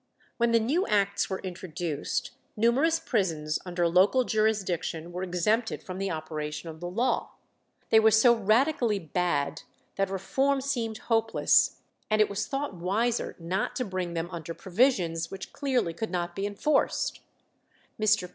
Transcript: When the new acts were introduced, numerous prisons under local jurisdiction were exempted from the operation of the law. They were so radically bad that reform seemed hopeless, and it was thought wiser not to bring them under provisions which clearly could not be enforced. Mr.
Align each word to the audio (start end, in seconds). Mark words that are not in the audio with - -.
When 0.37 0.49
the 0.51 0.59
new 0.59 0.87
acts 0.87 1.29
were 1.29 1.39
introduced, 1.41 2.31
numerous 2.57 2.99
prisons 2.99 3.59
under 3.67 3.87
local 3.87 4.23
jurisdiction 4.23 5.11
were 5.11 5.21
exempted 5.21 5.83
from 5.83 5.99
the 5.99 6.09
operation 6.09 6.69
of 6.69 6.79
the 6.79 6.89
law. 6.89 7.33
They 7.91 7.99
were 7.99 8.09
so 8.09 8.33
radically 8.33 8.97
bad 8.97 9.61
that 9.97 10.09
reform 10.09 10.59
seemed 10.59 10.97
hopeless, 11.05 11.81
and 12.09 12.19
it 12.19 12.31
was 12.31 12.47
thought 12.47 12.73
wiser 12.73 13.35
not 13.37 13.75
to 13.75 13.85
bring 13.85 14.15
them 14.15 14.31
under 14.31 14.55
provisions 14.55 15.29
which 15.29 15.53
clearly 15.53 15.93
could 15.93 16.09
not 16.09 16.35
be 16.35 16.47
enforced. 16.47 17.19
Mr. 18.01 18.27